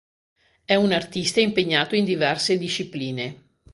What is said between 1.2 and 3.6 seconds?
impegnato in diverse discipline.